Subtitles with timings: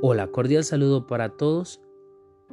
[0.00, 1.80] Hola, cordial saludo para todos.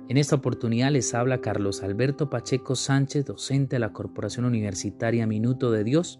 [0.09, 5.69] En esta oportunidad les habla Carlos Alberto Pacheco Sánchez, docente de la Corporación Universitaria Minuto
[5.69, 6.19] de Dios,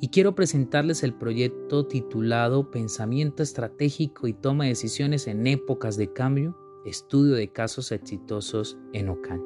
[0.00, 6.12] y quiero presentarles el proyecto titulado Pensamiento Estratégico y Toma de Decisiones en Épocas de
[6.12, 9.44] Cambio, estudio de casos exitosos en Ocaña.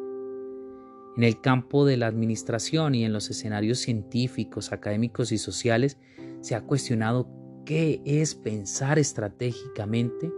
[1.19, 5.99] En el campo de la administración y en los escenarios científicos, académicos y sociales
[6.41, 7.29] se ha cuestionado
[7.67, 10.33] qué es pensar estratégicamente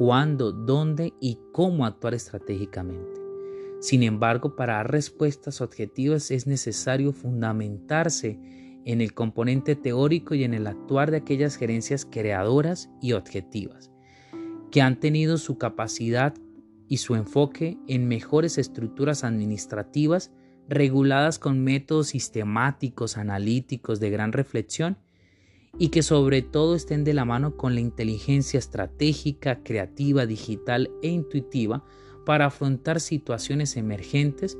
[0.00, 3.20] cuándo, dónde y cómo actuar estratégicamente.
[3.80, 8.40] Sin embargo, para dar respuestas objetivas es necesario fundamentarse
[8.86, 13.90] en el componente teórico y en el actuar de aquellas gerencias creadoras y objetivas,
[14.70, 16.32] que han tenido su capacidad
[16.88, 20.32] y su enfoque en mejores estructuras administrativas
[20.66, 24.96] reguladas con métodos sistemáticos, analíticos, de gran reflexión
[25.78, 31.08] y que sobre todo estén de la mano con la inteligencia estratégica, creativa, digital e
[31.08, 31.84] intuitiva
[32.26, 34.58] para afrontar situaciones emergentes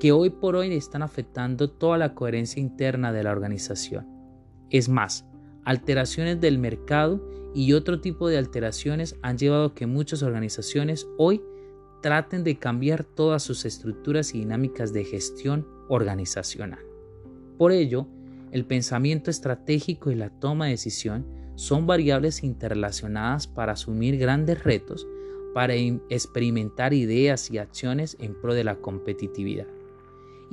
[0.00, 4.06] que hoy por hoy están afectando toda la coherencia interna de la organización.
[4.70, 5.26] Es más,
[5.64, 11.42] alteraciones del mercado y otro tipo de alteraciones han llevado a que muchas organizaciones hoy
[12.02, 16.80] traten de cambiar todas sus estructuras y dinámicas de gestión organizacional.
[17.56, 18.08] Por ello,
[18.54, 25.08] el pensamiento estratégico y la toma de decisión son variables interrelacionadas para asumir grandes retos,
[25.54, 29.66] para experimentar ideas y acciones en pro de la competitividad.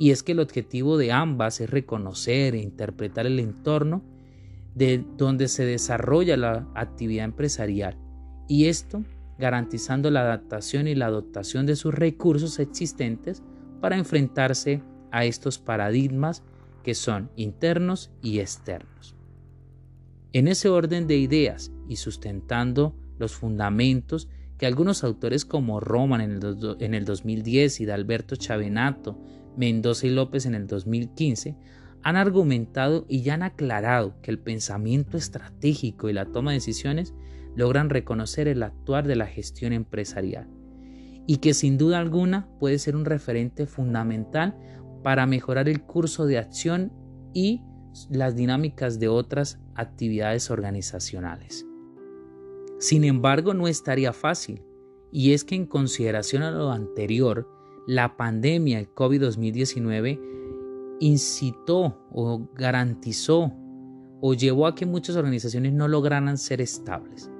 [0.00, 4.02] Y es que el objetivo de ambas es reconocer e interpretar el entorno
[4.74, 7.96] de donde se desarrolla la actividad empresarial
[8.48, 9.04] y esto
[9.38, 13.44] garantizando la adaptación y la adoptación de sus recursos existentes
[13.80, 16.42] para enfrentarse a estos paradigmas
[16.82, 19.16] que son internos y externos.
[20.32, 26.32] En ese orden de ideas y sustentando los fundamentos que algunos autores como Roman en
[26.32, 29.18] el, en el 2010 y de Alberto Chavenato,
[29.56, 31.56] Mendoza y López en el 2015,
[32.02, 37.14] han argumentado y ya han aclarado que el pensamiento estratégico y la toma de decisiones
[37.54, 40.48] logran reconocer el actuar de la gestión empresarial
[41.26, 44.56] y que sin duda alguna puede ser un referente fundamental
[45.02, 46.92] para mejorar el curso de acción
[47.32, 47.62] y
[48.10, 51.66] las dinámicas de otras actividades organizacionales.
[52.78, 54.64] Sin embargo, no estaría fácil,
[55.12, 57.48] y es que en consideración a lo anterior,
[57.86, 60.20] la pandemia, el COVID-2019,
[61.00, 63.52] incitó o garantizó
[64.20, 67.30] o llevó a que muchas organizaciones no lograran ser estables,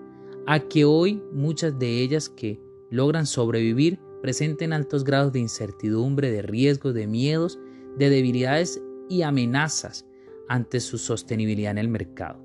[0.46, 6.42] a que hoy muchas de ellas que logran sobrevivir presenten altos grados de incertidumbre, de
[6.42, 7.58] riesgos, de miedos,
[7.98, 10.06] de debilidades y amenazas
[10.48, 12.42] ante su sostenibilidad en el mercado.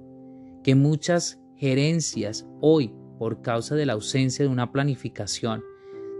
[0.63, 5.63] Que muchas gerencias hoy, por causa de la ausencia de una planificación,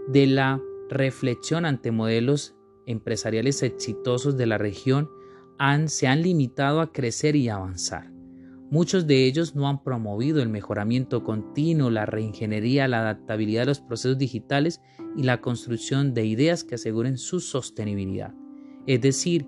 [0.08, 2.54] de la reflexión ante modelos
[2.86, 5.10] empresariales exitosos de la región,
[5.58, 8.17] han, se han limitado a crecer y avanzar.
[8.70, 13.80] Muchos de ellos no han promovido el mejoramiento continuo, la reingeniería, la adaptabilidad de los
[13.80, 14.82] procesos digitales
[15.16, 18.34] y la construcción de ideas que aseguren su sostenibilidad.
[18.86, 19.46] Es decir,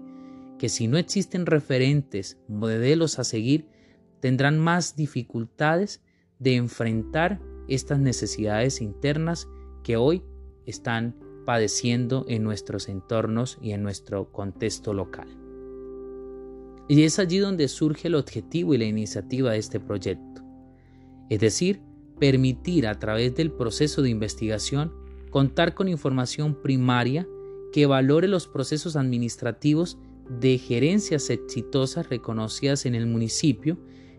[0.58, 3.68] que si no existen referentes, modelos a seguir,
[4.20, 6.02] tendrán más dificultades
[6.38, 9.48] de enfrentar estas necesidades internas
[9.84, 10.24] que hoy
[10.64, 11.14] están
[11.44, 15.28] padeciendo en nuestros entornos y en nuestro contexto local.
[16.90, 20.42] Y es allí donde surge el objetivo y la iniciativa de este proyecto.
[21.28, 21.80] Es decir,
[22.18, 24.92] permitir a través del proceso de investigación
[25.30, 27.28] contar con información primaria
[27.72, 29.98] que valore los procesos administrativos
[30.40, 33.78] de gerencias exitosas reconocidas en el municipio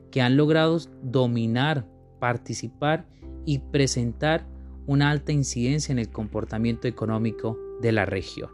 [0.10, 1.86] que han logrado dominar,
[2.22, 3.06] participar
[3.46, 4.48] y presentar
[4.88, 8.50] una alta incidencia en el comportamiento económico de la región.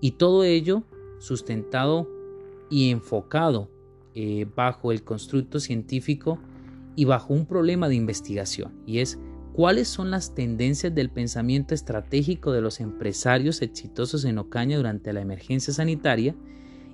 [0.00, 0.84] Y todo ello
[1.18, 2.08] sustentado
[2.70, 3.70] y enfocado
[4.14, 6.38] eh, bajo el constructo científico
[6.96, 9.18] y bajo un problema de investigación, y es
[9.52, 15.20] cuáles son las tendencias del pensamiento estratégico de los empresarios exitosos en Ocaña durante la
[15.20, 16.34] emergencia sanitaria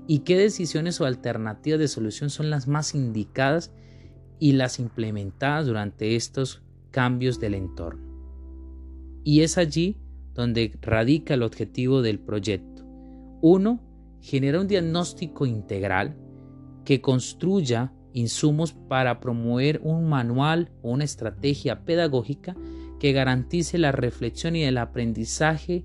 [0.07, 3.73] y qué decisiones o alternativas de solución son las más indicadas
[4.39, 8.03] y las implementadas durante estos cambios del entorno.
[9.25, 9.97] Y es allí
[10.35, 12.85] donde radica el objetivo del proyecto.
[13.41, 13.81] Uno,
[14.25, 16.17] genera un diagnóstico integral
[16.87, 22.57] que construya insumos para promover un manual o una estrategia pedagógica
[22.99, 25.85] que garantice la reflexión y el aprendizaje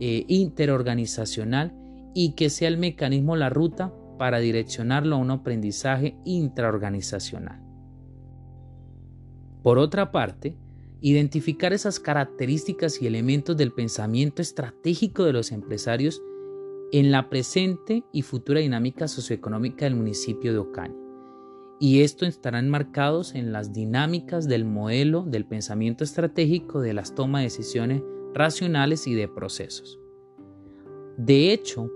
[0.00, 1.72] eh, interorganizacional
[2.14, 7.62] y que sea el mecanismo, la ruta para direccionarlo a un aprendizaje intraorganizacional.
[9.62, 10.56] Por otra parte,
[11.00, 16.20] identificar esas características y elementos del pensamiento estratégico de los empresarios
[16.92, 20.94] en la presente y futura dinámica socioeconómica del municipio de Ocaña.
[21.80, 27.40] Y esto estarán enmarcados en las dinámicas del modelo del pensamiento estratégico de las tomas
[27.40, 28.02] de decisiones
[28.34, 30.00] racionales y de procesos.
[31.16, 31.90] De hecho,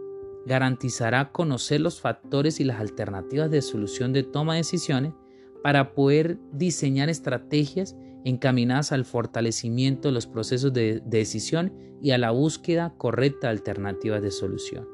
[0.47, 5.15] garantizará conocer los factores y las alternativas de solución de toma de decisiones
[5.63, 12.31] para poder diseñar estrategias encaminadas al fortalecimiento de los procesos de, decisión y a la
[12.31, 14.89] búsqueda correcta de alternativas de solución.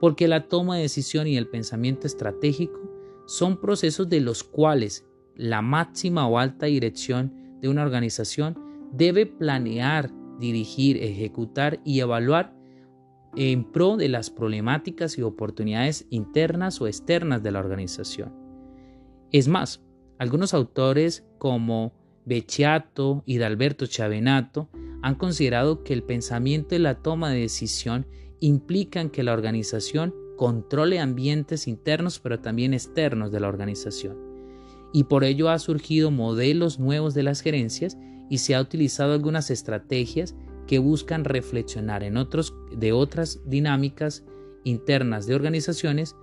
[0.00, 2.80] Porque la toma de decisión y el pensamiento estratégico
[3.26, 8.58] son procesos de los cuales la máxima o alta dirección de una organización
[8.92, 12.54] debe planear, dirigir, ejecutar y evaluar
[13.36, 18.32] en pro de las problemáticas y oportunidades internas o externas de la organización.
[19.32, 19.82] Es más,
[20.24, 21.92] algunos autores como
[22.24, 24.68] Becciato y D'Alberto Chavenato
[25.02, 28.06] han considerado que el pensamiento y la toma de decisión
[28.40, 34.16] implican que la organización controle ambientes internos pero también externos de la organización.
[34.94, 37.98] Y por ello ha surgido modelos nuevos de las gerencias
[38.30, 40.34] y se ha utilizado algunas estrategias
[40.66, 44.24] que buscan reflexionar en otros de otras dinámicas
[44.64, 46.16] internas de organizaciones,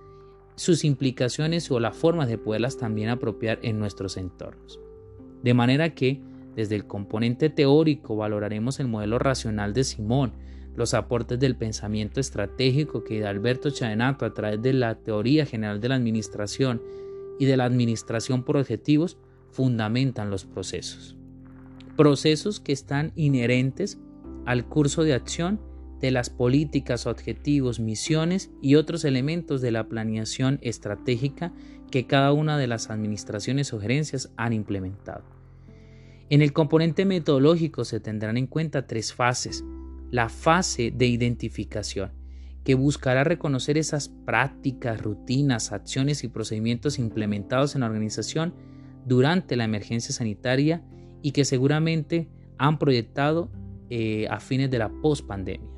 [0.54, 4.80] sus implicaciones o las formas de poderlas también apropiar en nuestros entornos.
[5.42, 6.20] De manera que,
[6.54, 10.34] desde el componente teórico, valoraremos el modelo racional de Simón,
[10.76, 15.88] los aportes del pensamiento estratégico que Alberto Chadenato a través de la teoría general de
[15.88, 16.82] la administración
[17.38, 19.18] y de la administración por objetivos
[19.50, 21.16] fundamentan los procesos.
[21.96, 23.98] Procesos que están inherentes
[24.46, 25.60] al curso de acción
[26.02, 31.52] de las políticas, objetivos, misiones y otros elementos de la planeación estratégica
[31.92, 35.22] que cada una de las administraciones o gerencias han implementado.
[36.28, 39.64] En el componente metodológico se tendrán en cuenta tres fases.
[40.10, 42.10] La fase de identificación,
[42.64, 48.54] que buscará reconocer esas prácticas, rutinas, acciones y procedimientos implementados en la organización
[49.06, 50.82] durante la emergencia sanitaria
[51.22, 52.28] y que seguramente
[52.58, 53.50] han proyectado
[53.90, 55.71] eh, a fines de la pospandemia.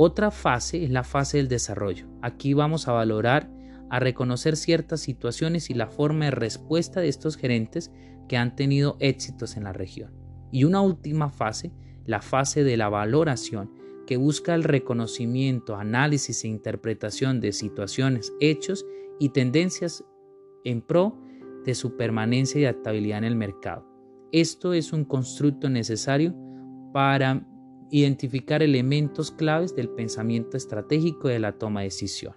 [0.00, 2.06] Otra fase es la fase del desarrollo.
[2.22, 3.50] Aquí vamos a valorar,
[3.90, 7.90] a reconocer ciertas situaciones y la forma de respuesta de estos gerentes
[8.28, 10.12] que han tenido éxitos en la región.
[10.52, 11.72] Y una última fase,
[12.06, 13.72] la fase de la valoración,
[14.06, 18.86] que busca el reconocimiento, análisis e interpretación de situaciones, hechos
[19.18, 20.04] y tendencias
[20.62, 21.20] en pro
[21.64, 23.84] de su permanencia y adaptabilidad en el mercado.
[24.30, 26.36] Esto es un constructo necesario
[26.92, 27.44] para
[27.90, 32.34] identificar elementos claves del pensamiento estratégico de la toma de decisión.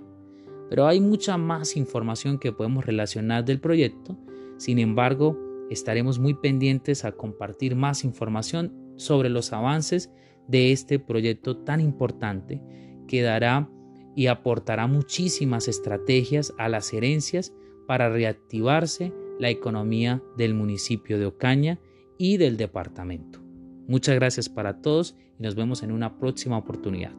[0.70, 4.18] Pero hay mucha más información que podemos relacionar del proyecto,
[4.58, 5.38] sin embargo,
[5.70, 10.12] estaremos muy pendientes a compartir más información sobre los avances
[10.48, 12.62] de este proyecto tan importante
[13.08, 13.70] que dará
[14.16, 17.54] y aportará muchísimas estrategias a las herencias
[17.88, 21.80] para reactivarse la economía del municipio de Ocaña
[22.18, 23.41] y del departamento.
[23.92, 27.12] Muchas gracias para todos y nos vemos en una próxima oportunidad.